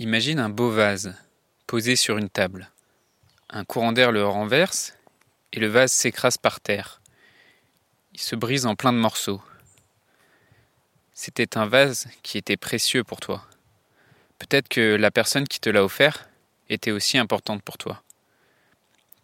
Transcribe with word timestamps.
Imagine 0.00 0.38
un 0.38 0.48
beau 0.48 0.70
vase 0.70 1.12
posé 1.66 1.96
sur 1.96 2.18
une 2.18 2.28
table. 2.28 2.70
Un 3.50 3.64
courant 3.64 3.90
d'air 3.90 4.12
le 4.12 4.24
renverse 4.24 4.94
et 5.52 5.58
le 5.58 5.66
vase 5.66 5.90
s'écrase 5.90 6.38
par 6.38 6.60
terre. 6.60 7.00
Il 8.14 8.20
se 8.20 8.36
brise 8.36 8.64
en 8.64 8.76
plein 8.76 8.92
de 8.92 8.98
morceaux. 8.98 9.42
C'était 11.14 11.58
un 11.58 11.66
vase 11.66 12.06
qui 12.22 12.38
était 12.38 12.56
précieux 12.56 13.02
pour 13.02 13.18
toi. 13.18 13.44
Peut-être 14.38 14.68
que 14.68 14.94
la 14.94 15.10
personne 15.10 15.48
qui 15.48 15.58
te 15.58 15.68
l'a 15.68 15.82
offert 15.82 16.28
était 16.68 16.92
aussi 16.92 17.18
importante 17.18 17.64
pour 17.64 17.76
toi. 17.76 18.04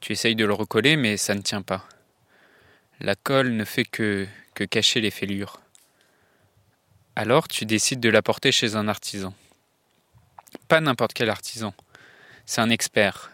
Tu 0.00 0.10
essayes 0.10 0.34
de 0.34 0.44
le 0.44 0.54
recoller, 0.54 0.96
mais 0.96 1.16
ça 1.16 1.36
ne 1.36 1.42
tient 1.42 1.62
pas. 1.62 1.86
La 2.98 3.14
colle 3.14 3.52
ne 3.52 3.64
fait 3.64 3.84
que, 3.84 4.26
que 4.54 4.64
cacher 4.64 5.00
les 5.00 5.12
fêlures. 5.12 5.60
Alors 7.14 7.46
tu 7.46 7.64
décides 7.64 8.00
de 8.00 8.08
l'apporter 8.08 8.50
chez 8.50 8.74
un 8.74 8.88
artisan. 8.88 9.34
Pas 10.68 10.80
n'importe 10.80 11.12
quel 11.12 11.30
artisan. 11.30 11.74
C'est 12.46 12.60
un 12.60 12.70
expert. 12.70 13.30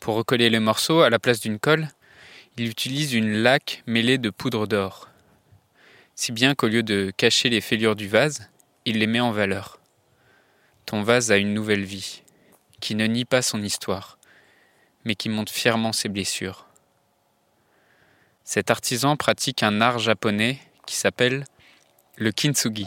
Pour 0.00 0.14
recoller 0.16 0.50
les 0.50 0.60
morceaux, 0.60 1.02
à 1.02 1.10
la 1.10 1.18
place 1.18 1.40
d'une 1.40 1.58
colle, 1.58 1.88
il 2.56 2.68
utilise 2.68 3.14
une 3.14 3.42
laque 3.42 3.82
mêlée 3.86 4.18
de 4.18 4.30
poudre 4.30 4.66
d'or. 4.66 5.08
Si 6.14 6.32
bien 6.32 6.54
qu'au 6.54 6.68
lieu 6.68 6.82
de 6.82 7.12
cacher 7.16 7.48
les 7.48 7.60
fêlures 7.60 7.96
du 7.96 8.08
vase, 8.08 8.48
il 8.84 8.98
les 8.98 9.06
met 9.06 9.20
en 9.20 9.30
valeur. 9.30 9.80
Ton 10.84 11.02
vase 11.02 11.30
a 11.30 11.36
une 11.36 11.54
nouvelle 11.54 11.84
vie, 11.84 12.22
qui 12.80 12.94
ne 12.94 13.06
nie 13.06 13.24
pas 13.24 13.42
son 13.42 13.62
histoire, 13.62 14.18
mais 15.04 15.14
qui 15.14 15.28
montre 15.28 15.52
fièrement 15.52 15.92
ses 15.92 16.08
blessures. 16.08 16.66
Cet 18.42 18.70
artisan 18.70 19.16
pratique 19.16 19.62
un 19.62 19.80
art 19.80 19.98
japonais 19.98 20.58
qui 20.86 20.96
s'appelle 20.96 21.44
le 22.16 22.32
kintsugi. 22.32 22.86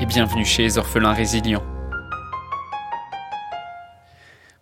et 0.00 0.06
bienvenue 0.06 0.46
chez 0.46 0.78
orphelins 0.78 1.12
résilients. 1.12 1.64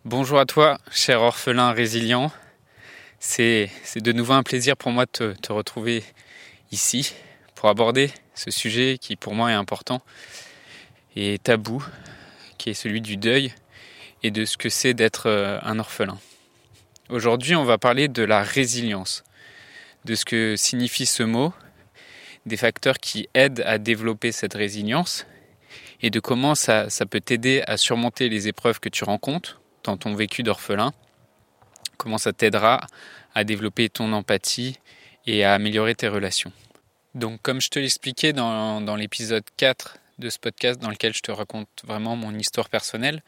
Bonjour 0.05 0.41
à 0.41 0.47
toi, 0.47 0.79
cher 0.91 1.23
orphelin 1.23 1.71
résilient. 1.71 2.33
C'est 3.21 3.71
de 3.97 4.11
nouveau 4.11 4.33
un 4.33 4.43
plaisir 4.43 4.77
pour 4.77 4.91
moi 4.91 5.07
de 5.07 5.35
te, 5.35 5.53
retrouver 5.53 6.03
ici 6.73 7.15
pour 7.55 7.69
aborder 7.69 8.11
ce 8.35 8.51
sujet 8.51 8.99
qui 9.01 9.15
pour 9.15 9.35
moi 9.35 9.53
est 9.53 9.55
important 9.55 10.03
et 11.15 11.39
tabou, 11.39 11.85
qui 12.59 12.71
est 12.71 12.75
celui 12.75 13.01
du 13.01 13.17
deuil 13.17 13.53
et 14.25 14.33
de 14.33 14.45
ce 14.45 14.57
que 14.57 14.69
c'est 14.69 14.95
d'être 14.95 15.29
euh, 15.29 15.61
un 15.63 15.79
orphelin. 15.79 16.19
Aujourd'hui, 17.11 17.55
on 17.55 17.65
va 17.65 17.79
parler 17.79 18.09
de 18.09 18.25
la 18.25 18.43
résilience, 18.43 19.23
de 20.05 20.17
ce 20.17 20.25
que 20.25 20.57
signifie 20.57 21.07
ce 21.07 21.23
mot 21.23 21.53
des 22.49 22.57
facteurs 22.57 22.99
qui 22.99 23.29
aident 23.35 23.63
à 23.67 23.79
développer 23.79 24.33
cette 24.33 24.55
résilience 24.55 25.27
et 26.01 26.11
de 26.11 26.21
comment 26.21 26.55
ça, 26.55 26.91
ça 26.91 27.07
peut 27.07 27.21
t'aider 27.21 27.63
à 27.67 27.77
surmonter 27.77 28.29
les 28.29 28.49
épreuves 28.49 28.81
que 28.81 28.89
tu 28.89 29.05
rencontres 29.05 29.61
dans 29.85 29.97
ton 29.97 30.15
vécu 30.15 30.43
d'orphelin, 30.43 30.93
comment 31.97 32.19
ça 32.19 32.33
t'aidera 32.33 32.87
à 33.35 33.45
développer 33.45 33.89
ton 33.89 34.13
empathie 34.13 34.79
et 35.27 35.45
à 35.45 35.55
améliorer 35.55 35.95
tes 35.95 36.09
relations. 36.09 36.53
Donc 37.15 37.41
comme 37.43 37.61
je 37.61 37.69
te 37.69 37.79
l'expliquais 37.79 38.33
dans, 38.33 38.81
dans 38.81 38.97
l'épisode 38.97 39.45
4 39.57 39.99
de 40.19 40.31
ce 40.31 40.39
podcast 40.39 40.81
dans 40.81 40.91
lequel 40.91 41.15
je 41.15 41.21
te 41.21 41.31
raconte 41.31 41.69
vraiment 41.85 42.17
mon 42.17 42.35
histoire 42.35 42.69
personnelle, 42.69 43.23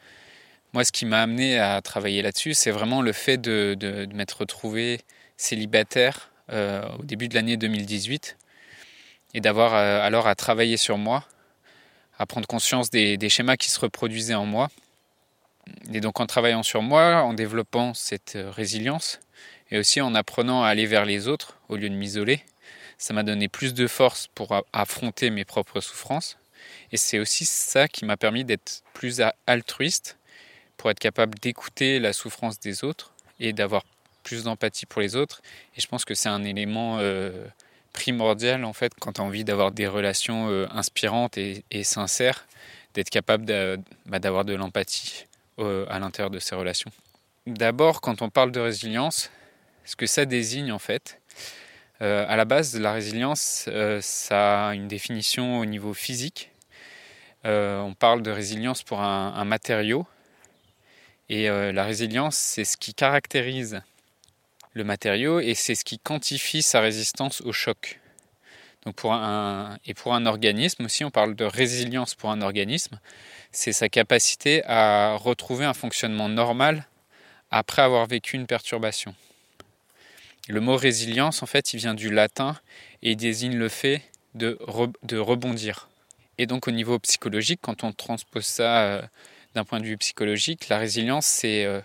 moi 0.73 0.83
ce 0.83 0.91
qui 0.91 1.05
m'a 1.05 1.21
amené 1.21 1.59
à 1.59 1.81
travailler 1.81 2.21
là-dessus, 2.21 2.53
c'est 2.53 2.71
vraiment 2.71 3.01
le 3.01 3.11
fait 3.11 3.37
de, 3.37 3.75
de, 3.77 4.07
m'être 4.13 4.39
retrouvé 4.39 5.01
célibataire 5.37 6.31
euh, 6.51 6.83
au 6.99 7.03
début 7.03 7.27
de 7.27 7.35
l'année 7.35 7.57
2018 7.57 8.37
et 9.33 9.41
d'avoir 9.41 9.73
euh, 9.73 10.01
alors 10.01 10.27
à 10.27 10.35
travailler 10.35 10.77
sur 10.77 10.97
moi, 10.97 11.25
à 12.17 12.25
prendre 12.25 12.47
conscience 12.47 12.89
des, 12.89 13.29
schémas 13.29 13.57
qui 13.57 13.69
se 13.69 13.79
reproduisaient 13.79 14.35
en 14.35 14.45
moi. 14.45 14.69
Et 15.93 16.01
donc 16.01 16.19
en 16.19 16.25
travaillant 16.25 16.63
sur 16.63 16.81
moi, 16.81 17.21
en 17.23 17.33
développant 17.33 17.93
cette 17.93 18.35
euh, 18.35 18.51
résilience, 18.51 19.19
et 19.69 19.79
aussi 19.79 20.01
en 20.01 20.15
apprenant 20.15 20.63
à 20.63 20.67
aller 20.67 20.85
vers 20.85 21.05
les 21.05 21.27
autres 21.27 21.57
au 21.69 21.77
lieu 21.77 21.89
de 21.89 21.95
m'isoler, 21.95 22.43
ça 22.97 23.13
m'a 23.13 23.23
donné 23.23 23.47
plus 23.47 23.73
de 23.73 23.87
force 23.87 24.27
pour 24.35 24.53
affronter 24.73 25.29
mes 25.29 25.45
propres 25.45 25.79
souffrances. 25.79 26.37
Et 26.91 26.97
c'est 26.97 27.19
aussi 27.19 27.45
ça 27.45 27.87
qui 27.87 28.05
m'a 28.05 28.17
permis 28.17 28.43
d'être 28.43 28.83
plus 28.93 29.21
altruiste, 29.47 30.17
pour 30.81 30.89
être 30.89 30.99
capable 30.99 31.37
d'écouter 31.37 31.99
la 31.99 32.11
souffrance 32.11 32.59
des 32.59 32.83
autres 32.83 33.13
et 33.39 33.53
d'avoir 33.53 33.83
plus 34.23 34.45
d'empathie 34.45 34.87
pour 34.87 34.99
les 34.99 35.15
autres. 35.15 35.43
Et 35.77 35.81
je 35.81 35.85
pense 35.87 36.05
que 36.05 36.15
c'est 36.15 36.27
un 36.27 36.43
élément 36.43 36.97
euh, 36.99 37.45
primordial 37.93 38.65
en 38.65 38.73
fait 38.73 38.93
quand 38.99 39.13
tu 39.13 39.21
as 39.21 39.23
envie 39.23 39.43
d'avoir 39.43 39.71
des 39.71 39.87
relations 39.87 40.49
euh, 40.49 40.67
inspirantes 40.71 41.37
et, 41.37 41.83
sincères, 41.83 42.47
d'être 42.93 43.09
capable 43.09 43.45
bah, 44.05 44.19
d'avoir 44.19 44.45
de, 44.45 44.53
l'empathie 44.53 45.25
euh, 45.59 45.85
à 45.89 45.99
l'intérieur 45.99 46.29
de 46.29 46.39
ces 46.39 46.55
relations. 46.55 46.91
D'abord, 47.47 48.01
quand 48.01 48.21
on 48.21 48.29
parle 48.29 48.51
de 48.51 48.59
résilience, 48.59 49.31
ce 49.85 49.95
que 49.95 50.05
ça 50.05 50.25
désigne 50.25 50.71
en 50.71 50.79
fait, 50.79 51.19
à 51.99 52.35
la 52.35 52.45
base, 52.45 52.79
la 52.79 52.93
résilience, 52.93 53.69
ça 54.01 54.69
a 54.69 54.73
une 54.73 54.87
définition 54.87 55.59
au 55.59 55.65
niveau 55.65 55.93
physique. 55.93 56.49
on 57.43 57.93
parle 57.97 58.23
de 58.23 58.31
résilience 58.31 58.81
pour 58.81 59.01
un 59.01 59.45
matériau. 59.45 60.07
Et 61.29 61.47
la 61.47 61.83
résilience, 61.83 62.37
c'est 62.37 62.65
ce 62.65 62.75
qui 62.75 62.95
caractérise 62.95 63.83
le 64.73 64.83
matériau 64.83 65.39
et 65.39 65.53
c'est 65.53 65.75
ce 65.75 65.83
qui 65.83 65.99
quantifie 65.99 66.61
sa 66.61 66.81
résistance 66.81 67.41
au 67.41 67.51
choc. 67.51 67.99
Donc 68.85 68.95
pour 68.95 69.13
un, 69.13 69.77
et 69.85 69.93
pour 69.93 70.13
un 70.13 70.25
organisme 70.25 70.85
aussi, 70.85 71.03
on 71.03 71.11
parle 71.11 71.35
de 71.35 71.45
résilience 71.45 72.15
pour 72.15 72.31
un 72.31 72.41
organisme, 72.41 72.99
c'est 73.51 73.73
sa 73.73 73.89
capacité 73.89 74.63
à 74.65 75.15
retrouver 75.15 75.65
un 75.65 75.73
fonctionnement 75.73 76.29
normal 76.29 76.87
après 77.51 77.81
avoir 77.81 78.07
vécu 78.07 78.37
une 78.37 78.47
perturbation. 78.47 79.13
Le 80.47 80.61
mot 80.61 80.75
résilience, 80.75 81.43
en 81.43 81.45
fait, 81.45 81.73
il 81.73 81.77
vient 81.77 81.93
du 81.93 82.09
latin 82.09 82.57
et 83.03 83.15
désigne 83.15 83.55
le 83.55 83.69
fait 83.69 84.01
de, 84.33 84.57
de 85.03 85.17
rebondir. 85.17 85.89
Et 86.37 86.47
donc 86.47 86.67
au 86.67 86.71
niveau 86.71 86.97
psychologique, 86.97 87.59
quand 87.61 87.83
on 87.83 87.91
transpose 87.91 88.45
ça 88.45 88.81
euh, 88.81 89.01
d'un 89.53 89.63
point 89.63 89.79
de 89.79 89.85
vue 89.85 89.97
psychologique, 89.97 90.69
la 90.69 90.79
résilience, 90.79 91.27
c'est 91.27 91.65
euh, 91.65 91.81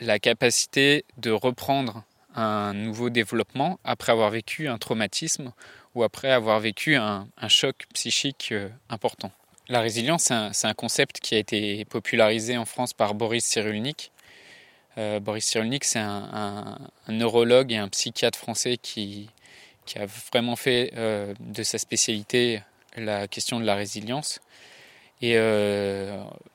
la 0.00 0.18
capacité 0.18 1.04
de 1.16 1.30
reprendre 1.30 2.04
un 2.34 2.74
nouveau 2.74 3.10
développement 3.10 3.78
après 3.84 4.12
avoir 4.12 4.30
vécu 4.30 4.68
un 4.68 4.78
traumatisme 4.78 5.52
ou 5.94 6.02
après 6.02 6.30
avoir 6.30 6.58
vécu 6.60 6.96
un, 6.96 7.28
choc 7.48 7.86
psychique 7.94 8.48
euh, 8.52 8.68
important. 8.88 9.30
La 9.68 9.80
résilience, 9.80 10.30
c'est 10.52 10.66
un, 10.66 10.74
concept 10.74 11.20
qui 11.20 11.36
a 11.36 11.38
été 11.38 11.84
popularisé 11.84 12.58
en 12.58 12.64
France 12.64 12.92
par 12.92 13.14
Boris 13.14 13.44
Cyrulnik. 13.44 14.10
Euh, 14.98 15.20
Boris 15.20 15.46
Cyrulnik, 15.46 15.84
c'est 15.84 16.00
un, 16.00 16.78
neurologue 17.08 17.72
et 17.72 17.76
un 17.76 17.88
psychiatre 17.88 18.38
français 18.38 18.76
qui, 18.76 19.30
a 19.96 20.06
vraiment 20.32 20.56
fait 20.56 20.92
euh, 20.96 21.32
de 21.40 21.62
sa 21.62 21.78
spécialité 21.78 22.60
la 22.96 23.28
question 23.28 23.60
de 23.60 23.64
la 23.64 23.74
résilience. 23.74 24.40
Et 25.22 25.36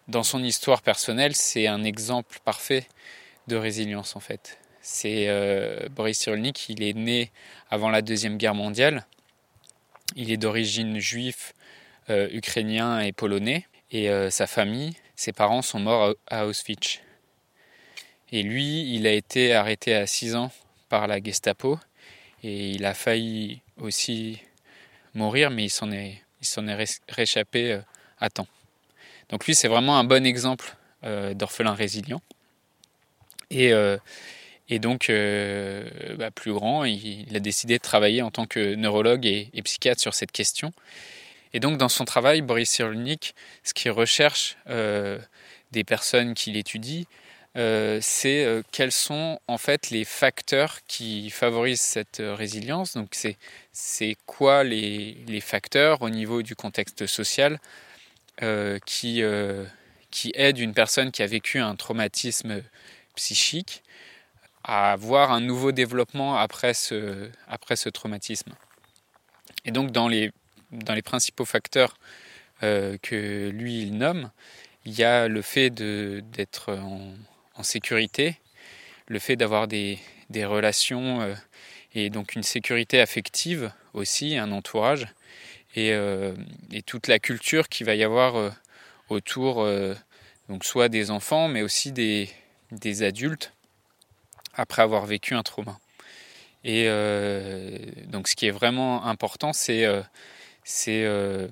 dans 0.07 0.23
son 0.23 0.43
histoire 0.43 0.81
personnelle, 0.81 1.35
c'est 1.35 1.67
un 1.67 1.83
exemple 1.83 2.39
parfait 2.43 2.87
de 3.47 3.55
résilience 3.55 4.15
en 4.15 4.19
fait. 4.19 4.59
C'est 4.81 5.27
euh, 5.27 5.87
Boris 5.91 6.17
Cyrulnik, 6.17 6.69
il 6.69 6.81
est 6.81 6.93
né 6.93 7.31
avant 7.69 7.89
la 7.89 8.01
Deuxième 8.01 8.37
Guerre 8.37 8.55
mondiale. 8.55 9.05
Il 10.15 10.31
est 10.31 10.37
d'origine 10.37 10.99
juive, 10.99 11.53
euh, 12.09 12.27
ukrainien 12.31 12.99
et 13.01 13.11
polonais. 13.11 13.67
Et 13.91 14.09
euh, 14.09 14.29
sa 14.29 14.47
famille, 14.47 14.95
ses 15.15 15.33
parents 15.33 15.61
sont 15.61 15.79
morts 15.79 16.15
à, 16.27 16.47
Auschwitz. 16.47 17.01
Et 18.31 18.43
lui, 18.43 18.95
il 18.95 19.05
a 19.05 19.11
été 19.11 19.53
arrêté 19.53 19.93
à 19.93 20.07
6 20.07 20.35
ans 20.35 20.51
par 20.87 21.07
la 21.07 21.21
Gestapo. 21.21 21.79
Et 22.43 22.71
il 22.71 22.85
a 22.85 22.93
failli 22.93 23.61
aussi 23.77 24.41
mourir, 25.13 25.51
mais 25.51 25.65
il 25.65 25.69
s'en 25.69 25.91
est, 25.91 26.23
il 26.41 26.47
s'en 26.47 26.67
est 26.67 26.85
réchappé 27.09 27.81
à 28.19 28.29
temps. 28.29 28.47
Donc 29.29 29.45
lui, 29.45 29.55
c'est 29.55 29.67
vraiment 29.67 29.97
un 29.99 30.03
bon 30.03 30.25
exemple 30.25 30.75
d'orphelin 31.33 31.73
résilient. 31.73 32.21
Et, 33.49 33.73
euh, 33.73 33.97
et 34.69 34.79
donc, 34.79 35.09
euh, 35.09 35.89
bah, 36.17 36.31
plus 36.31 36.53
grand, 36.53 36.85
il, 36.85 37.35
a 37.35 37.39
décidé 37.39 37.77
de 37.77 37.83
travailler 37.83 38.21
en 38.21 38.31
tant 38.31 38.45
que 38.45 38.75
neurologue 38.75 39.25
et, 39.25 39.49
psychiatre 39.63 40.01
sur 40.01 40.13
cette 40.13 40.31
question. 40.31 40.71
Et 41.53 41.59
donc 41.59 41.77
dans 41.79 41.89
son 41.89 42.05
travail, 42.05 42.41
Boris 42.41 42.69
Cyrulnik, 42.69 43.33
ce 43.63 43.73
qu'il 43.73 43.89
recherche 43.89 44.55
des 44.67 45.83
personnes 45.83 46.35
qu'il 46.35 46.55
étudie, 46.57 47.07
c'est 47.55 48.61
quels 48.71 48.91
sont 48.91 49.39
en 49.47 49.57
fait 49.57 49.89
les 49.89 50.05
facteurs 50.05 50.77
qui 50.87 51.31
favorisent 51.31 51.81
cette 51.81 52.21
résilience. 52.23 52.93
Donc 52.93 53.15
c'est 53.71 54.17
quoi 54.27 54.63
les, 54.63 55.17
les, 55.27 55.41
facteurs 55.41 56.03
au 56.03 56.11
niveau 56.11 56.43
du 56.43 56.55
contexte 56.55 57.07
social 57.07 57.59
qui, 58.85 59.21
qui 60.11 60.31
aident 60.35 60.59
une 60.59 60.73
personne 60.73 61.11
qui 61.11 61.23
a 61.23 61.27
vécu 61.27 61.59
un 61.59 61.75
traumatisme 61.75 62.61
psychique 63.15 63.83
à 64.63 64.91
avoir 64.91 65.31
un 65.31 65.41
nouveau 65.41 65.71
développement 65.71 66.37
après 66.37 66.73
ce, 66.73 67.89
traumatisme. 67.89 68.53
Et 69.65 69.71
donc 69.71 69.91
dans 69.91 70.07
les, 70.07 70.31
principaux 71.03 71.45
facteurs 71.45 71.97
euh, 72.63 72.97
que 73.01 73.49
lui 73.49 73.81
il 73.81 73.97
nomme, 73.97 74.31
il 74.85 74.93
y 74.93 75.03
a 75.03 75.27
le 75.27 75.41
fait 75.41 75.69
d'être 75.69 76.73
en, 76.73 77.63
sécurité, 77.63 78.37
le 79.07 79.19
fait 79.19 79.35
d'avoir 79.35 79.67
des, 79.67 79.99
relations 80.31 81.21
euh, 81.21 81.35
et 81.93 82.09
donc 82.09 82.35
une 82.35 82.43
sécurité 82.43 83.01
affective 83.01 83.71
aussi, 83.93 84.37
un 84.37 84.51
entourage, 84.51 85.07
et, 85.75 85.93
euh, 85.93 86.33
et 86.71 86.81
toute 86.81 87.07
la 87.07 87.19
culture 87.19 87.69
qu'il 87.69 87.85
va 87.85 87.95
y 87.95 88.03
avoir 88.03 88.53
autour 89.09 89.67
donc 90.49 90.65
soit 90.65 90.89
des 90.89 91.11
enfants, 91.11 91.47
mais 91.47 91.61
aussi 91.61 91.91
des, 91.91 92.29
des 92.71 93.03
adultes 93.03 93.53
après 94.55 94.81
avoir 94.81 95.05
vécu 95.05 95.35
un 95.35 95.43
trauma. 95.43 95.79
Et 96.63 96.85
euh, 96.87 97.77
donc 98.07 98.27
ce 98.27 98.35
qui 98.35 98.47
est 98.47 98.51
vraiment 98.51 99.05
important, 99.05 99.53
c'est 99.53 99.85
euh, 99.85 100.01
euh, 100.87 101.47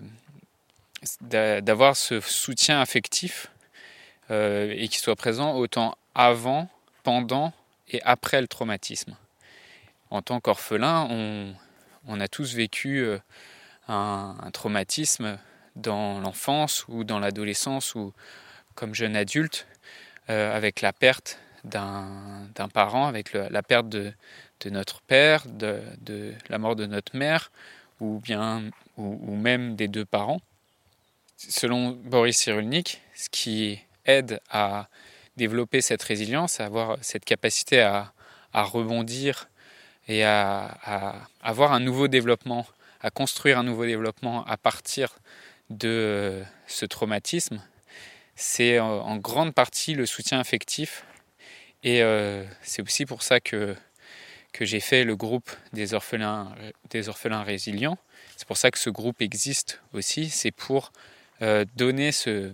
d'avoir 1.21 1.95
ce 1.95 2.19
soutien 2.19 2.81
affectif 2.81 3.47
et 4.29 4.89
qu'il 4.89 4.99
soit 4.99 5.15
présent 5.15 5.55
autant 5.55 5.97
avant, 6.13 6.69
pendant 7.03 7.53
et 7.89 8.01
après 8.03 8.41
le 8.41 8.47
traumatisme. 8.47 9.15
En 10.09 10.21
tant 10.21 10.41
qu'orphelin, 10.41 11.07
on, 11.09 11.53
on, 12.07 12.19
a 12.19 12.27
tous 12.27 12.53
vécu 12.53 13.07
un, 13.87 14.35
traumatisme 14.53 15.37
dans 15.75 16.19
l'enfance 16.19 16.85
ou 16.87 17.03
dans 17.03 17.19
l'adolescence 17.19 17.95
ou 17.95 18.13
comme 18.75 18.93
jeune 18.95 19.15
adulte 19.15 19.67
avec 20.27 20.81
la 20.81 20.91
perte 20.91 21.39
d'un 21.63 22.69
parent, 22.73 23.07
avec 23.07 23.33
la 23.33 23.63
perte 23.63 23.87
de, 23.89 24.13
notre 24.65 25.01
père, 25.01 25.43
de, 25.47 26.33
la 26.49 26.57
mort 26.57 26.75
de 26.75 26.85
notre 26.85 27.15
mère, 27.15 27.51
ou 27.99 28.19
bien 28.19 28.63
ou, 28.97 29.35
même 29.35 29.75
des 29.75 29.87
deux 29.87 30.05
parents. 30.05 30.41
Selon 31.37 31.91
Boris 31.91 32.37
Cyrulnik, 32.37 33.01
ce 33.15 33.29
qui 33.29 33.79
aide 34.05 34.39
à 34.49 34.87
développer 35.35 35.81
cette 35.81 36.01
résilience, 36.01 36.59
à 36.59 36.65
avoir 36.65 36.97
cette 37.01 37.25
capacité 37.25 37.81
à, 37.81 38.11
rebondir 38.53 39.49
et 40.07 40.23
à, 40.23 41.19
avoir 41.41 41.73
un 41.73 41.79
nouveau 41.79 42.07
développement, 42.07 42.65
construire 43.09 43.57
un 43.59 43.63
nouveau 43.63 43.86
développement 43.86 44.45
à 44.45 44.57
partir 44.57 45.18
de 45.69 46.44
ce 46.68 46.86
traumatisme, 46.86 47.62
c'est 48.36 48.80
en 48.80 49.18
grande 49.18 49.54
partie 49.54 49.94
le 49.95 50.06
soutien 50.06 50.39
affectif 50.39 51.04
et 51.83 52.01
euh, 52.01 52.44
c'est 52.62 52.81
aussi 52.81 53.06
pour 53.06 53.24
ça 53.24 53.39
que, 53.39 53.75
que 54.51 54.65
j'ai 54.65 54.80
fait 54.80 55.04
le 55.04 55.15
groupe 55.15 55.50
des 55.74 55.94
orphelins, 55.94 56.54
des 56.89 57.09
orphelins 57.09 57.44
résilients. 57.44 57.98
C'est 58.36 58.48
pour 58.48 58.57
ça 58.57 58.71
que 58.71 58.80
ce 58.80 58.89
groupe 58.89 59.21
existe 59.21 59.81
aussi. 59.94 60.30
C'est 60.30 60.51
pour 60.51 60.92
euh, 61.42 61.65
donner 61.75 62.12
ce, 62.12 62.51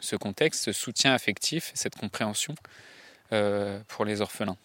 ce, 0.00 0.16
contexte, 0.16 0.64
ce 0.64 0.72
soutien 0.72 1.14
affectif, 1.14 1.70
cette 1.74 1.96
compréhension 1.96 2.54
euh, 3.32 3.80
pour 3.88 4.04
les 4.04 4.20
orphelins. 4.20 4.56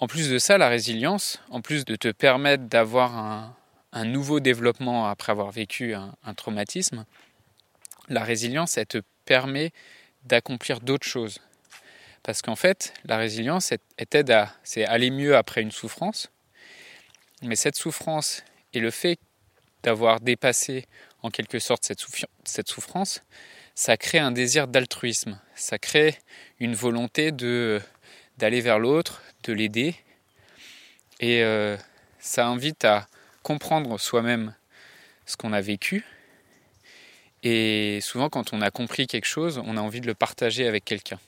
En 0.00 0.06
plus 0.06 0.30
de 0.30 0.38
ça, 0.38 0.58
la 0.58 0.68
résilience, 0.68 1.40
en 1.50 1.60
plus 1.60 1.84
de 1.84 1.96
te 1.96 2.08
permettre 2.08 2.64
d'avoir 2.64 3.16
un, 3.16 3.56
un, 3.92 4.04
nouveau 4.04 4.40
développement 4.40 5.08
après 5.08 5.32
avoir 5.32 5.50
vécu 5.50 5.94
un, 5.94 6.34
traumatisme, 6.34 7.04
la 8.08 8.24
résilience, 8.24 8.78
elle 8.78 8.86
te 8.86 9.02
permet 9.24 9.72
d'accomplir 10.24 10.80
d'autres 10.80 11.06
choses. 11.06 11.40
Parce 12.22 12.42
qu'en 12.42 12.56
fait, 12.56 12.94
la 13.04 13.16
résilience, 13.16 13.72
est 13.72 14.14
aide 14.14 14.30
à 14.30 14.52
c'est 14.62 14.84
aller 14.84 15.10
mieux 15.10 15.36
après 15.36 15.62
une 15.62 15.70
souffrance. 15.70 16.30
Mais 17.42 17.56
cette 17.56 17.76
souffrance 17.76 18.42
et 18.72 18.80
le 18.80 18.90
fait 18.90 19.18
d'avoir 19.82 20.20
dépassé 20.20 20.86
en 21.22 21.30
quelque 21.30 21.58
sorte 21.58 21.84
cette, 21.84 22.04
cette 22.44 22.68
souffrance, 22.68 23.22
ça 23.74 23.96
crée 23.96 24.18
un 24.18 24.32
désir 24.32 24.66
d'altruisme. 24.66 25.40
Ça 25.54 25.78
crée 25.78 26.18
une 26.58 26.74
volonté 26.74 27.32
de 27.32 27.80
d'aller 28.38 28.60
vers 28.60 28.78
l'autre, 28.78 29.22
de 29.44 29.52
l'aider. 29.52 29.94
Et 31.20 31.42
euh, 31.42 31.76
ça 32.18 32.46
invite 32.46 32.84
à 32.84 33.06
comprendre 33.42 33.98
soi-même 33.98 34.54
ce 35.26 35.36
qu'on 35.36 35.52
a 35.52 35.60
vécu. 35.60 36.04
Et 37.42 38.00
souvent, 38.02 38.28
quand 38.28 38.52
on 38.52 38.60
a 38.62 38.70
compris 38.70 39.06
quelque 39.06 39.26
chose, 39.26 39.62
on 39.64 39.76
a 39.76 39.80
envie 39.80 40.00
de 40.00 40.06
le 40.06 40.14
partager 40.14 40.66
avec 40.66 40.84
quelqu'un. 40.84 41.20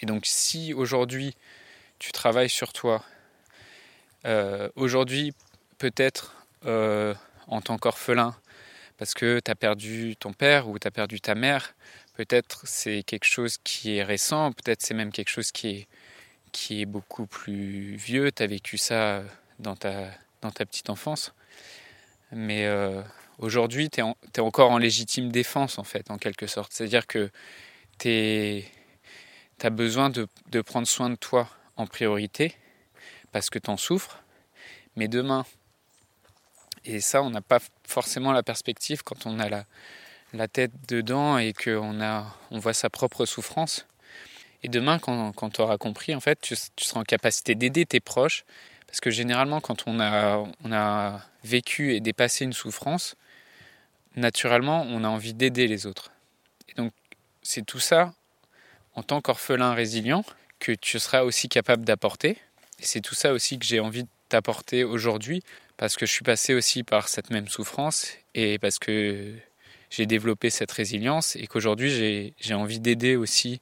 Et 0.00 0.06
donc 0.06 0.26
si 0.26 0.74
aujourd'hui 0.74 1.34
tu 1.98 2.12
travailles 2.12 2.50
sur 2.50 2.72
toi, 2.72 3.02
euh, 4.26 4.68
aujourd'hui 4.76 5.32
peut-être 5.78 6.34
euh, 6.66 7.14
en 7.46 7.60
tant 7.60 7.78
qu'orphelin, 7.78 8.36
parce 8.98 9.14
que 9.14 9.40
tu 9.44 9.50
as 9.50 9.54
perdu 9.54 10.16
ton 10.16 10.32
père 10.32 10.68
ou 10.68 10.78
tu 10.78 10.86
as 10.86 10.90
perdu 10.90 11.20
ta 11.20 11.34
mère, 11.34 11.74
peut-être 12.14 12.62
c'est 12.66 13.02
quelque 13.02 13.24
chose 13.24 13.58
qui 13.64 13.96
est 13.96 14.02
récent, 14.02 14.52
peut-être 14.52 14.82
c'est 14.82 14.94
même 14.94 15.12
quelque 15.12 15.28
chose 15.28 15.50
qui 15.50 15.68
est, 15.68 15.88
qui 16.52 16.82
est 16.82 16.86
beaucoup 16.86 17.26
plus 17.26 17.96
vieux, 17.96 18.30
tu 18.32 18.42
as 18.42 18.46
vécu 18.46 18.78
ça 18.78 19.22
dans 19.58 19.76
ta, 19.76 20.10
dans 20.42 20.50
ta 20.50 20.66
petite 20.66 20.90
enfance. 20.90 21.32
Mais 22.32 22.66
euh, 22.66 23.02
aujourd'hui, 23.38 23.90
tu 23.90 24.00
es, 24.00 24.40
encore 24.40 24.70
en 24.70 24.78
légitime 24.78 25.30
défense, 25.30 25.78
en 25.78 25.84
fait, 25.84 26.10
en 26.10 26.18
quelque 26.18 26.46
sorte. 26.46 26.72
C'est-à-dire 26.72 27.06
que 27.06 27.30
tu 27.98 28.64
as 29.62 29.70
besoin 29.70 30.10
de, 30.10 30.28
prendre 30.62 30.86
soin 30.86 31.10
de 31.10 31.16
toi 31.16 31.48
en 31.76 31.86
priorité 31.86 32.54
parce 33.32 33.50
que 33.50 33.58
tu 33.58 33.70
en 33.70 33.76
souffres. 33.76 34.22
Mais 34.96 35.08
demain, 35.08 35.44
et 36.84 37.00
ça, 37.00 37.22
on 37.22 37.30
n'a 37.30 37.42
pas 37.42 37.58
forcément 37.86 38.32
la 38.32 38.42
perspective 38.42 39.02
quand 39.02 39.26
on 39.26 39.38
a 39.38 39.48
la, 39.48 40.48
tête 40.48 40.72
dedans 40.88 41.38
et 41.38 41.52
qu'on 41.52 42.00
on 42.50 42.58
voit 42.58 42.74
sa 42.74 42.90
propre 42.90 43.24
souffrance. 43.24 43.86
Et 44.62 44.68
demain, 44.68 44.98
quand, 44.98 45.32
quand 45.32 45.50
tu 45.50 45.60
auras 45.60 45.78
compris, 45.78 46.14
en 46.14 46.20
fait, 46.20 46.40
tu 46.40 46.56
seras 46.56 47.00
en 47.00 47.04
capacité 47.04 47.54
d'aider 47.54 47.86
tes 47.86 48.00
proches. 48.00 48.44
Parce 48.86 49.00
que 49.00 49.10
généralement, 49.10 49.60
quand 49.60 49.84
on 49.86 50.00
a, 50.00 51.20
vécu 51.44 51.94
et 51.94 52.00
dépassé 52.00 52.44
une 52.44 52.52
souffrance, 52.52 53.14
naturellement, 54.16 54.82
on 54.88 55.04
a 55.04 55.08
envie 55.08 55.32
d'aider 55.32 55.68
les 55.68 55.86
autres. 55.86 56.10
Et 56.68 56.74
donc, 56.74 56.92
c'est 57.42 57.64
tout 57.64 57.78
ça 57.78 58.12
en 58.94 59.02
tant 59.04 59.20
qu'orphelin 59.20 59.72
résilient 59.72 60.24
que 60.58 60.72
tu 60.72 60.98
seras 60.98 61.22
aussi 61.22 61.48
capable 61.48 61.84
d'apporter. 61.84 62.30
Et 62.80 62.84
c'est 62.84 63.00
tout 63.00 63.14
ça 63.14 63.32
aussi 63.32 63.58
que 63.58 63.64
j'ai 63.64 63.78
envie 63.78 64.02
de 64.02 64.08
t'apporter 64.28 64.82
aujourd'hui, 64.82 65.42
parce 65.76 65.96
que 65.96 66.06
je 66.06 66.12
suis 66.12 66.24
passé 66.24 66.54
aussi 66.54 66.82
par 66.82 67.08
cette 67.08 67.30
même 67.30 67.48
souffrance 67.48 68.08
et 68.34 68.58
parce 68.58 68.78
que 68.78 69.34
j'ai 69.90 70.06
développé 70.06 70.50
cette 70.50 70.72
résilience 70.72 71.36
et 71.36 71.46
qu'aujourd'hui 71.46 72.34
j'ai 72.38 72.54
envie 72.54 72.80
d'aider 72.80 73.16
aussi 73.16 73.60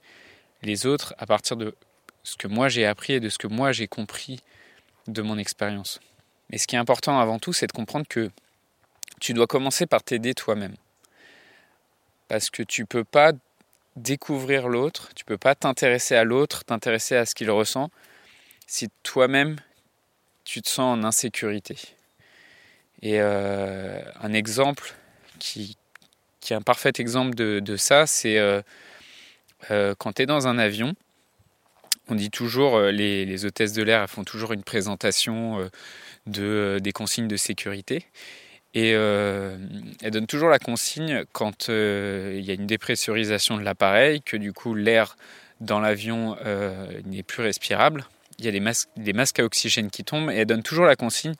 les 0.63 0.85
autres 0.85 1.13
à 1.17 1.25
partir 1.25 1.57
de 1.57 1.75
ce 2.23 2.35
que 2.35 2.47
moi 2.47 2.69
j'ai 2.69 2.85
appris 2.85 3.13
et 3.13 3.19
de 3.19 3.29
ce 3.29 3.37
que 3.37 3.47
moi 3.47 3.71
j'ai 3.71 3.87
compris 3.87 4.39
de 5.07 5.21
mon 5.21 5.37
expérience. 5.37 5.99
Mais 6.49 6.57
ce 6.57 6.67
qui 6.67 6.75
est 6.75 6.79
important 6.79 7.19
avant 7.19 7.39
tout, 7.39 7.53
c'est 7.53 7.67
de 7.67 7.71
comprendre 7.71 8.07
que 8.07 8.29
tu 9.19 9.33
dois 9.33 9.47
commencer 9.47 9.85
par 9.85 10.03
t'aider 10.03 10.33
toi-même. 10.33 10.75
Parce 12.27 12.49
que 12.49 12.63
tu 12.63 12.85
peux 12.85 13.03
pas 13.03 13.31
découvrir 13.95 14.67
l'autre, 14.67 15.09
tu 15.15 15.23
peux 15.25 15.37
pas 15.37 15.55
t'intéresser 15.55 16.15
à 16.15 16.23
l'autre, 16.23 16.65
t'intéresser 16.65 17.15
à 17.15 17.25
ce 17.25 17.33
qu'il 17.33 17.49
ressent 17.49 17.89
si 18.67 18.89
toi-même 19.03 19.57
tu 20.43 20.61
te 20.61 20.69
sens 20.69 20.97
en 20.97 21.03
insécurité. 21.03 21.77
Et 23.01 23.19
euh, 23.19 24.01
un 24.21 24.33
exemple 24.33 24.95
qui, 25.39 25.77
qui, 26.39 26.53
est 26.53 26.55
un 26.55 26.61
parfait 26.61 26.93
exemple 26.97 27.35
de, 27.35 27.59
de 27.59 27.77
ça, 27.77 28.07
c'est 28.07 28.37
euh, 28.37 28.61
euh, 29.71 29.95
quand 29.97 30.13
tu 30.13 30.23
es 30.23 30.25
dans 30.25 30.47
un 30.47 30.57
avion, 30.57 30.95
on 32.09 32.15
dit 32.15 32.29
toujours, 32.29 32.79
les, 32.79 33.25
les 33.25 33.45
hôtesses 33.45 33.73
de 33.73 33.83
l'air 33.83 34.09
font 34.09 34.23
toujours 34.23 34.53
une 34.53 34.63
présentation 34.63 35.69
de, 36.27 36.79
des 36.81 36.91
consignes 36.91 37.27
de 37.27 37.37
sécurité. 37.37 38.05
Et 38.75 38.91
euh, 38.93 39.57
elle 40.03 40.11
donne 40.11 40.27
toujours 40.27 40.49
la 40.49 40.59
consigne 40.59 41.23
quand 41.31 41.69
euh, 41.69 42.35
il 42.37 42.43
y 42.43 42.51
a 42.51 42.53
une 42.53 42.67
dépressurisation 42.67 43.57
de 43.57 43.63
l'appareil, 43.63 44.21
que 44.21 44.35
du 44.35 44.51
coup 44.51 44.75
l'air 44.75 45.15
dans 45.61 45.79
l'avion 45.79 46.35
euh, 46.45 46.99
n'est 47.05 47.23
plus 47.23 47.41
respirable. 47.41 48.05
Il 48.37 48.43
y 48.43 48.49
a 48.49 48.51
des 48.51 48.59
masques, 48.59 48.89
des 48.97 49.13
masques 49.13 49.39
à 49.39 49.45
oxygène 49.45 49.89
qui 49.89 50.03
tombent 50.03 50.29
et 50.29 50.35
elle 50.35 50.45
donne 50.45 50.61
toujours 50.61 50.85
la 50.85 50.97
consigne 50.97 51.35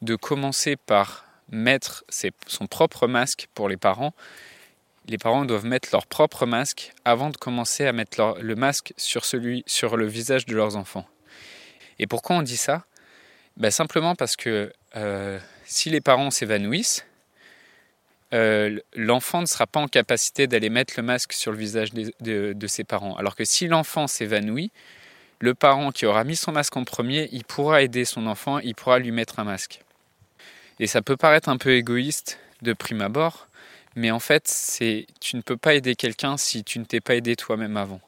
de 0.00 0.16
commencer 0.16 0.76
par 0.76 1.26
mettre 1.50 2.04
son 2.46 2.66
propre 2.66 3.06
masque 3.06 3.48
pour 3.54 3.68
les 3.68 3.76
parents. 3.76 4.14
Les 5.10 5.18
parents 5.18 5.44
doivent 5.44 5.66
mettre 5.66 5.88
leur 5.90 6.06
propre 6.06 6.46
masque 6.46 6.92
avant 7.04 7.30
de 7.30 7.36
commencer 7.36 7.84
à 7.84 7.92
mettre 7.92 8.36
le 8.40 8.54
masque 8.54 8.92
sur, 8.96 9.24
celui, 9.24 9.64
sur 9.66 9.96
le 9.96 10.06
visage 10.06 10.46
de 10.46 10.54
leurs 10.54 10.76
enfants. 10.76 11.04
Et 11.98 12.06
pourquoi 12.06 12.36
on 12.36 12.42
dit 12.42 12.56
ça? 12.56 12.84
Ben 13.56 13.72
Simplement 13.72 14.14
parce 14.14 14.36
que 14.36 14.72
euh, 14.94 15.40
si 15.64 15.90
les 15.90 16.00
parents 16.00 16.30
s'évanouissent, 16.30 17.04
euh, 18.34 18.78
l'enfant 18.94 19.40
ne 19.40 19.46
sera 19.46 19.66
pas 19.66 19.80
en 19.80 19.88
capacité 19.88 20.46
d'aller 20.46 20.70
mettre 20.70 20.94
le 20.96 21.02
masque 21.02 21.32
sur 21.32 21.50
le 21.50 21.58
visage 21.58 21.92
de, 21.92 22.12
de 22.52 22.66
ses 22.68 22.84
parents. 22.84 23.16
Alors 23.16 23.34
que 23.34 23.44
si 23.44 23.66
l'enfant 23.66 24.06
s'évanouit, 24.06 24.70
le 25.40 25.54
parent 25.54 25.90
qui 25.90 26.06
aura 26.06 26.22
mis 26.22 26.36
son 26.36 26.52
masque 26.52 26.76
en 26.76 26.84
premier, 26.84 27.28
il 27.32 27.42
pourra 27.42 27.82
aider 27.82 28.04
son 28.04 28.28
enfant, 28.28 28.60
il 28.60 28.76
pourra 28.76 29.00
lui 29.00 29.10
mettre 29.10 29.40
un 29.40 29.44
masque. 29.44 29.80
Et 30.78 30.86
ça 30.86 31.02
peut 31.02 31.16
paraître 31.16 31.48
un 31.48 31.56
peu 31.56 31.72
égoïste 31.74 32.38
de 32.62 32.72
prime 32.74 33.00
abord, 33.00 33.48
mais 33.96 34.10
en 34.10 34.20
fait, 34.20 34.44
tu 35.20 35.36
ne 35.36 35.42
peux 35.42 35.56
pas 35.56 35.74
aider 35.74 35.96
quelqu'un 35.96 36.36
si 36.36 36.64
tu 36.64 36.78
ne 36.78 36.84
t'es 36.84 37.00
pas 37.00 37.16
aidé 37.16 37.36
toi-même 37.36 37.76
avant. 37.76 38.00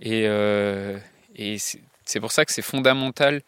Et, 0.00 0.26
euh, 0.26 0.98
c'est 2.04 2.20
pour 2.20 2.32
ça 2.32 2.44
que 2.44 2.52
c'est 2.52 2.62
fondamental 2.62 3.42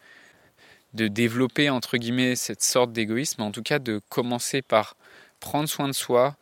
de 0.93 1.07
développer 1.07 1.69
entre 1.69 1.97
guillemets 1.97 2.35
cette 2.35 2.63
sorte 2.63 2.93
d'égoïsme, 2.93 3.41
en 3.41 3.51
tout 3.51 3.61
cas 3.61 3.79
de 3.79 4.01
commencer 4.09 4.61
par 4.61 4.95
prendre 5.39 5.67
soin 5.67 5.87
de 5.87 5.93
soi, 5.93 6.35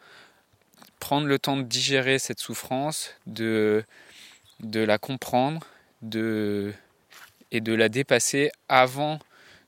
prendre 0.99 1.27
le 1.27 1.39
temps 1.39 1.57
de 1.57 1.63
digérer 1.63 2.19
cette 2.19 2.39
souffrance, 2.39 3.11
de, 3.25 3.83
la 4.61 4.97
comprendre 4.97 5.65
et 6.03 7.61
de 7.61 7.73
la 7.73 7.89
dépasser 7.89 8.51
avant 8.69 9.19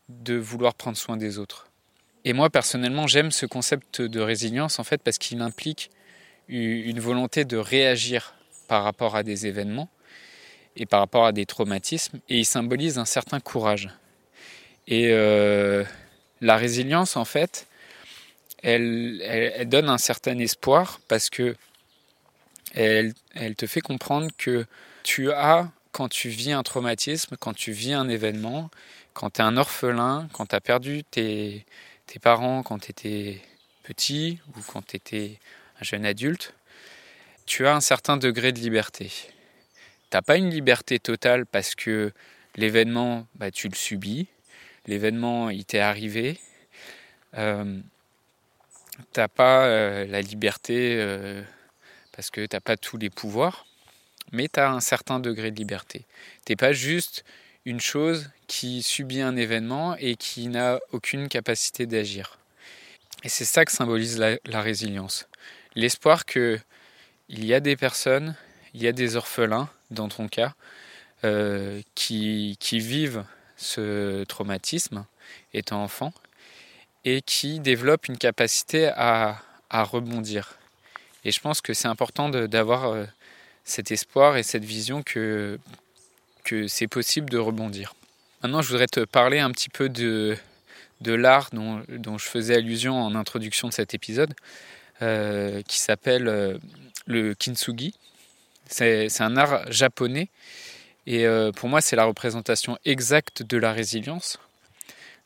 de 0.09 0.35
vouloir 0.35 0.75
prendre 0.75 0.97
soin 0.97 1.17
des 1.17 1.39
autres. 1.39 1.67
Et 2.25 2.33
moi 2.33 2.49
personnellement 2.49 3.05
j'aime 3.05 3.31
ce 3.31 3.45
concept 3.45 4.01
de 4.01 4.19
résilience 4.19 4.79
en 4.79 4.83
fait 4.83 5.01
parce 5.01 5.19
qu'il 5.19 5.41
implique 5.41 5.91
une 6.49 6.99
volonté 6.99 7.45
de 7.45 7.57
réagir 7.57 8.33
par 8.67 8.83
rapport 8.83 9.15
à 9.15 9.23
des 9.23 9.47
événements 9.47 9.89
et 10.75 10.85
par 10.85 10.99
rapport 10.99 11.25
à 11.25 11.31
des 11.31 11.45
traumatismes 11.45 12.19
et 12.27 12.39
il 12.39 12.45
symbolise 12.45 12.97
un 12.97 13.05
certain 13.05 13.39
courage. 13.39 13.89
Et 14.87 15.09
euh, 15.11 15.83
la 16.41 16.57
résilience 16.57 17.15
en 17.15 17.25
fait, 17.25 17.67
elle, 18.63 19.63
donne 19.67 19.89
un 19.89 19.97
certain 19.97 20.37
espoir 20.39 20.99
parce 21.07 21.29
que 21.29 21.55
elle, 22.73 23.13
te 23.55 23.67
fait 23.67 23.81
comprendre 23.81 24.29
que 24.37 24.65
tu 25.03 25.31
as, 25.31 25.71
quand 25.91 26.09
tu 26.09 26.29
vis 26.29 26.51
un 26.51 26.63
traumatisme, 26.63 27.37
quand 27.39 27.53
tu 27.53 27.71
vis 27.71 27.93
un 27.93 28.09
événement, 28.09 28.69
quand 29.13 29.29
tu 29.29 29.41
es 29.41 29.43
un 29.43 29.55
orphelin, 29.55 30.27
quand 30.33 30.47
tu 30.47 30.55
as 30.55 30.61
perdu 30.61 31.03
tes, 31.05 31.65
parents 32.19 32.63
quand 32.63 32.79
tu 32.79 32.91
étais 32.91 33.41
petit 33.83 34.39
ou 34.49 34.61
quand 34.61 34.85
tu 34.85 34.95
étais 34.95 35.39
un 35.79 35.83
jeune 35.83 36.05
adulte, 36.05 36.53
tu 37.45 37.67
as 37.67 37.75
un 37.75 37.81
certain 37.81 38.17
degré 38.17 38.51
de 38.51 38.59
liberté. 38.59 39.11
Tu 40.09 40.17
n'as 40.17 40.21
pas 40.21 40.37
une 40.37 40.49
liberté 40.49 40.99
totale 40.99 41.45
parce 41.45 41.75
que 41.75 42.11
l'événement, 42.55 43.27
bah, 43.35 43.51
tu 43.51 43.67
le 43.67 43.75
subis, 43.75 44.27
l'événement, 44.87 45.49
il 45.49 45.65
t'est 45.65 45.79
arrivé. 45.79 46.39
Euh, 47.37 47.79
t'as 49.11 49.27
pas 49.27 49.65
euh, 49.65 50.05
la 50.05 50.21
liberté 50.21 50.95
euh, 50.99 51.43
parce 52.13 52.29
que 52.29 52.45
t'as 52.45 52.61
pas 52.61 52.77
tous 52.77 52.97
les 52.97 53.09
pouvoirs, 53.09 53.65
mais 54.31 54.47
tu 54.47 54.59
as 54.59 54.71
un 54.71 54.79
certain 54.79 55.19
degré 55.19 55.51
de 55.51 55.57
liberté. 55.57 56.05
T'es 56.45 56.55
pas 56.55 56.71
juste 56.71 57.25
une 57.65 57.81
chose 57.81 58.29
qui 58.47 58.83
subit 58.83 59.21
un 59.21 59.35
événement 59.35 59.95
et 59.97 60.15
qui 60.15 60.47
n'a 60.47 60.79
aucune 60.91 61.27
capacité 61.27 61.87
d'agir. 61.87 62.37
Et 63.23 63.29
c'est 63.29 63.45
ça 63.45 63.65
que 63.65 63.71
symbolise 63.71 64.19
la, 64.19 64.61
résilience. 64.61 65.27
L'espoir 65.73 66.25
que 66.25 66.59
il 67.27 67.43
y 67.43 67.55
a 67.55 67.59
des 67.59 67.75
personnes, 67.75 68.35
il 68.75 68.83
y 68.83 68.87
a 68.87 68.91
des 68.91 69.15
orphelins, 69.15 69.67
dans 69.89 70.09
ton 70.09 70.27
cas, 70.27 70.53
euh, 71.23 71.81
qui, 71.95 72.55
qui 72.59 72.79
vivent 72.79 73.25
ce 73.57 74.23
traumatisme 74.25 75.05
étant 75.53 75.83
enfant 75.83 76.13
et 77.03 77.21
qui 77.21 77.59
développe 77.59 78.07
une 78.07 78.17
capacité 78.17 78.87
à, 78.95 79.41
rebondir. 79.71 80.57
Et 81.25 81.31
je 81.31 81.39
pense 81.41 81.61
que 81.61 81.73
c'est 81.73 81.87
important 81.87 82.29
d'avoir 82.29 82.85
euh, 82.85 83.05
cet 83.65 83.91
espoir 83.91 84.37
et 84.37 84.43
cette 84.43 84.63
vision 84.63 85.03
que, 85.03 85.59
que 86.45 86.67
c'est 86.67 86.87
possible 86.87 87.29
de 87.29 87.37
rebondir. 87.37 87.93
Maintenant, 88.41 88.61
je 88.61 88.69
voudrais 88.69 88.87
te 88.87 89.01
parler 89.01 89.39
un 89.39 89.51
petit 89.51 89.67
peu 89.67 89.89
de, 89.89 90.37
de 91.01 91.13
l'art 91.13 91.49
dont, 91.51 91.83
dont, 91.89 92.17
je 92.17 92.25
faisais 92.25 92.55
allusion 92.55 92.95
en 92.95 93.15
introduction 93.15 93.67
de 93.67 93.73
cet 93.73 93.93
épisode, 93.93 94.33
euh, 95.01 95.61
qui 95.63 95.79
s'appelle 95.79 96.29
euh, 96.29 96.57
le 97.05 97.33
kintsugi. 97.33 97.93
C'est 98.67 99.21
un 99.21 99.35
art 99.35 99.69
japonais 99.69 100.29
et 101.05 101.27
pour 101.55 101.69
moi, 101.69 101.81
c'est 101.81 101.95
la 101.95 102.05
représentation 102.05 102.79
exacte 102.83 103.43
de 103.43 103.57
la 103.57 103.71
résilience. 103.71 104.39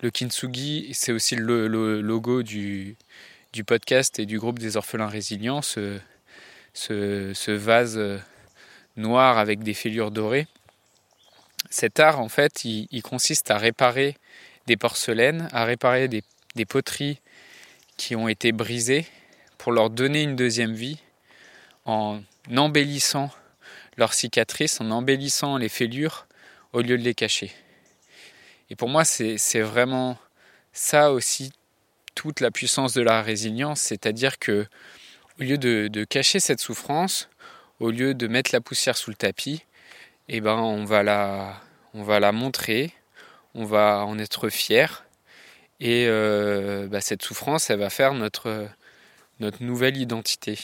Le 0.02 0.12
kintsugi, 0.12 0.90
c'est 0.94 1.12
aussi 1.12 1.36
le, 1.36 1.68
logo 2.02 2.42
du, 2.42 2.96
du, 3.52 3.66
podcast 3.66 4.18
et 4.18 4.26
du 4.26 4.40
groupe 4.40 4.58
des 4.58 4.78
orphelins 4.78 5.08
résilients, 5.08 5.62
ce, 5.62 6.00
ce, 6.74 7.52
vase 7.52 7.98
euh, 7.98 8.18
noir 8.96 9.38
avec 9.38 9.62
des 9.62 9.74
fêlures 9.74 10.12
dorées. 10.12 10.48
Cet 11.70 12.00
art, 12.00 12.20
en 12.20 12.30
fait, 12.30 12.66
il, 12.66 13.02
consiste 13.04 13.52
à 13.52 13.58
réparer 13.58 14.18
des 14.66 14.78
porcelaines, 14.78 15.48
à 15.52 15.66
réparer 15.66 16.08
des, 16.08 16.24
poteries 16.66 17.22
qui 17.96 18.16
ont 18.16 18.28
été 18.28 18.52
brisées 18.52 19.06
pour 19.58 19.72
leur 19.72 19.90
donner 19.90 20.24
une 20.24 20.36
deuxième 20.36 20.74
vie 20.74 21.00
en 21.86 22.22
embellissant 22.56 23.32
leurs 23.98 24.14
cicatrices, 24.14 24.82
en 24.82 24.92
embellissant 24.92 25.58
les 25.58 25.70
fêlures 25.70 26.28
au 26.74 26.82
lieu 26.82 26.98
de 26.98 27.04
les 27.04 27.14
cacher. 27.14 27.52
Et 28.70 28.76
pour 28.76 28.90
moi, 28.90 29.06
c'est 29.06 29.62
vraiment 29.62 30.18
ça 30.74 31.12
aussi 31.12 31.52
toute 32.16 32.42
la 32.42 32.52
puissance 32.52 32.94
de 32.94 33.02
la 33.02 33.22
résilience, 33.22 33.80
c'est-à-dire 33.82 34.40
que 34.40 34.68
au 35.40 35.44
lieu 35.44 35.58
de, 35.58 36.04
cacher 36.04 36.40
cette 36.40 36.60
souffrance, 36.60 37.30
au 37.80 37.92
lieu 37.92 38.14
de 38.14 38.28
mettre 38.28 38.52
la 38.54 38.60
poussière 38.60 38.98
sous 38.98 39.10
le 39.10 39.16
tapis, 39.16 39.64
eh 40.29 40.41
ben 40.41 40.55
on 40.55 40.86
va 40.86 41.03
la, 41.03 42.31
montrer, 42.31 42.93
on 43.55 43.65
va 43.65 44.05
en 44.05 44.17
être 44.19 44.50
fier, 44.50 45.05
et 45.79 46.05
euh, 46.07 46.88
bah, 46.88 47.01
cette 47.01 47.21
souffrance, 47.21 47.69
elle 47.69 47.79
va 47.79 47.89
faire 47.89 48.13
notre, 48.13 48.69
nouvelle 49.59 49.98
identité. 49.98 50.59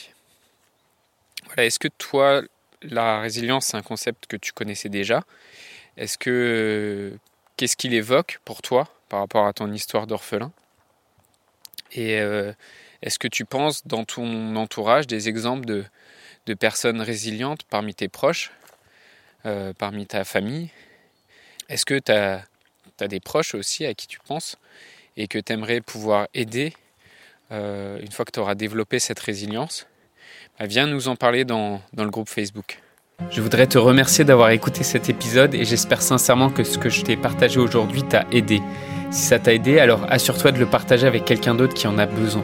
Voilà, 1.46 1.66
est-ce 1.66 1.80
que 1.80 1.88
toi, 1.88 2.42
la 2.82 3.20
résilience, 3.20 3.68
c'est 3.68 3.78
un 3.78 3.82
concept 3.82 4.28
que 4.28 4.38
tu 4.38 4.52
connaissais 4.54 4.90
déjà? 4.90 5.24
Est-ce 5.98 6.18
que 6.18 7.18
qu'est-ce 7.58 7.78
qu'il 7.78 7.94
évoque 7.94 8.40
pour 8.46 8.62
toi 8.62 8.88
par 9.10 9.20
rapport 9.20 9.48
à 9.48 9.54
ton 9.54 9.72
histoire 9.72 10.08
d'orphelin? 10.08 10.52
Et 11.92 12.20
euh, 12.20 12.52
est-ce 13.02 13.20
que 13.20 13.28
tu 13.28 13.46
penses 13.46 13.86
dans 13.88 14.04
ton 14.04 14.56
entourage 14.56 15.08
des 15.08 15.30
exemples 15.30 15.66
de, 15.66 15.86
personnes 16.56 17.02
résilientes 17.02 17.64
parmi 17.70 17.96
tes 17.96 18.08
proches, 18.08 18.52
euh, 19.46 19.74
parmi 19.78 20.06
ta 20.06 20.24
famille 20.24 20.70
Est-ce 21.70 21.86
que 21.86 22.00
tu 22.00 22.12
as, 22.12 22.44
des 23.08 23.20
proches 23.20 23.56
aussi 23.56 23.86
à 23.86 23.94
qui 23.94 24.08
tu 24.08 24.20
penses 24.20 24.58
et 25.18 25.28
que 25.28 25.38
tu 25.40 25.54
aimerais 25.54 25.82
pouvoir 25.82 26.28
aider 26.34 26.74
euh, 27.52 28.00
une 28.02 28.12
fois 28.12 28.26
que 28.26 28.32
tu 28.32 28.40
auras 28.40 28.56
développé 28.56 29.00
cette 29.00 29.20
résilience? 29.20 29.88
Bah, 30.60 30.66
Viens 30.66 30.88
nous 30.88 31.08
en 31.08 31.16
parler 31.16 31.46
dans 31.46 31.82
le 31.98 32.10
groupe 32.10 32.30
Facebook. 32.30 32.80
Je 33.32 33.42
voudrais 33.42 33.66
te 33.66 33.78
remercier 33.78 34.24
d'avoir 34.24 34.50
écouté 34.50 34.84
cet 34.84 35.10
épisode 35.10 35.56
et 35.56 35.66
j'espère 35.66 36.02
sincèrement 36.02 36.50
que 36.50 36.64
ce 36.64 36.78
que 36.78 36.90
je 36.90 37.02
t'ai 37.02 37.16
partagé 37.16 37.60
aujourd'hui 37.60 38.04
t'a 38.04 38.26
aidé. 38.32 38.62
Si 39.10 39.24
ça 39.24 39.40
t'a 39.40 39.54
aidé, 39.54 39.80
alors 39.80 40.06
assure-toi 40.12 40.52
de 40.52 40.60
le 40.60 40.66
partager 40.66 41.08
avec 41.08 41.26
quelqu'un 41.26 41.56
d'autre 41.56 41.74
qui 41.74 41.88
en 41.88 41.98
a 41.98 42.06
besoin. 42.06 42.44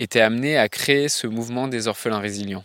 été 0.00 0.20
amené 0.20 0.56
à 0.56 0.68
créer 0.68 1.08
ce 1.08 1.26
mouvement 1.26 1.68
des 1.68 1.86
orphelins 1.86 2.18
résilients. 2.18 2.64